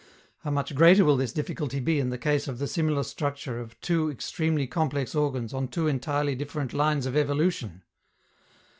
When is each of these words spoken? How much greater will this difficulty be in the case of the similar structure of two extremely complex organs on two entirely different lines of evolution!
How 0.39 0.49
much 0.49 0.73
greater 0.73 1.05
will 1.05 1.15
this 1.15 1.31
difficulty 1.31 1.79
be 1.79 1.99
in 1.99 2.09
the 2.09 2.17
case 2.17 2.47
of 2.47 2.57
the 2.57 2.65
similar 2.65 3.03
structure 3.03 3.59
of 3.59 3.79
two 3.81 4.09
extremely 4.09 4.65
complex 4.65 5.13
organs 5.13 5.53
on 5.53 5.67
two 5.67 5.85
entirely 5.87 6.33
different 6.33 6.73
lines 6.73 7.05
of 7.05 7.15
evolution! 7.15 7.83